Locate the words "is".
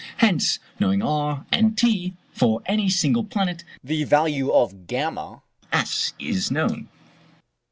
6.17-6.49